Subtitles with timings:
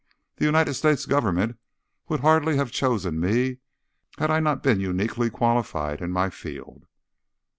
[0.37, 1.59] "The United States Government
[2.07, 3.59] would hardly have chosen me
[4.17, 6.87] had I not been uniquely qualified in my field."